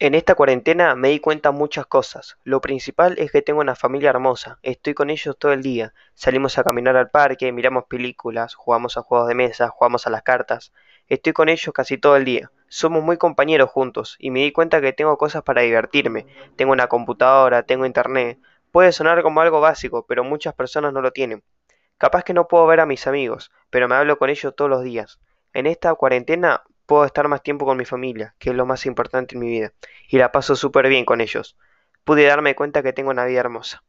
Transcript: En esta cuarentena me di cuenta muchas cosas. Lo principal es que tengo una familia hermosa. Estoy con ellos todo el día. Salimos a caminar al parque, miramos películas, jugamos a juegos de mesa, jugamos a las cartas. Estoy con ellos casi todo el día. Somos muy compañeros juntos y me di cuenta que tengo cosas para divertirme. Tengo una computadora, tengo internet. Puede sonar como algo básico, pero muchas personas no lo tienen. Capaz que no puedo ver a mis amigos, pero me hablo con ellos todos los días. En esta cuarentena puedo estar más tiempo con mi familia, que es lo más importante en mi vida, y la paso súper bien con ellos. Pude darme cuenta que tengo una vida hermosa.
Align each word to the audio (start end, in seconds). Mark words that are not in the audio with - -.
En 0.00 0.16
esta 0.16 0.34
cuarentena 0.34 0.96
me 0.96 1.10
di 1.10 1.20
cuenta 1.20 1.52
muchas 1.52 1.86
cosas. 1.86 2.36
Lo 2.42 2.60
principal 2.60 3.14
es 3.16 3.30
que 3.30 3.42
tengo 3.42 3.60
una 3.60 3.76
familia 3.76 4.10
hermosa. 4.10 4.58
Estoy 4.62 4.92
con 4.92 5.08
ellos 5.08 5.36
todo 5.38 5.52
el 5.52 5.62
día. 5.62 5.94
Salimos 6.14 6.58
a 6.58 6.64
caminar 6.64 6.96
al 6.96 7.10
parque, 7.10 7.52
miramos 7.52 7.84
películas, 7.84 8.56
jugamos 8.56 8.96
a 8.96 9.02
juegos 9.02 9.28
de 9.28 9.36
mesa, 9.36 9.68
jugamos 9.68 10.08
a 10.08 10.10
las 10.10 10.22
cartas. 10.24 10.72
Estoy 11.06 11.32
con 11.32 11.48
ellos 11.48 11.72
casi 11.72 11.96
todo 11.96 12.16
el 12.16 12.24
día. 12.24 12.50
Somos 12.66 13.04
muy 13.04 13.18
compañeros 13.18 13.70
juntos 13.70 14.16
y 14.18 14.32
me 14.32 14.40
di 14.40 14.50
cuenta 14.50 14.80
que 14.80 14.92
tengo 14.92 15.16
cosas 15.16 15.44
para 15.44 15.62
divertirme. 15.62 16.26
Tengo 16.56 16.72
una 16.72 16.88
computadora, 16.88 17.62
tengo 17.62 17.86
internet. 17.86 18.40
Puede 18.72 18.90
sonar 18.90 19.22
como 19.22 19.42
algo 19.42 19.60
básico, 19.60 20.06
pero 20.08 20.24
muchas 20.24 20.54
personas 20.54 20.92
no 20.92 21.02
lo 21.02 21.12
tienen. 21.12 21.44
Capaz 21.98 22.24
que 22.24 22.34
no 22.34 22.48
puedo 22.48 22.66
ver 22.66 22.80
a 22.80 22.86
mis 22.86 23.06
amigos, 23.06 23.52
pero 23.70 23.86
me 23.86 23.94
hablo 23.94 24.18
con 24.18 24.28
ellos 24.28 24.56
todos 24.56 24.68
los 24.68 24.82
días. 24.82 25.20
En 25.52 25.66
esta 25.66 25.94
cuarentena 25.94 26.64
puedo 26.86 27.04
estar 27.04 27.28
más 27.28 27.42
tiempo 27.42 27.64
con 27.66 27.76
mi 27.78 27.84
familia, 27.84 28.34
que 28.38 28.50
es 28.50 28.56
lo 28.56 28.66
más 28.66 28.86
importante 28.86 29.34
en 29.34 29.40
mi 29.40 29.48
vida, 29.48 29.72
y 30.08 30.18
la 30.18 30.32
paso 30.32 30.56
súper 30.56 30.88
bien 30.88 31.04
con 31.04 31.20
ellos. 31.20 31.56
Pude 32.04 32.24
darme 32.24 32.54
cuenta 32.54 32.82
que 32.82 32.92
tengo 32.92 33.10
una 33.10 33.24
vida 33.24 33.40
hermosa. 33.40 33.84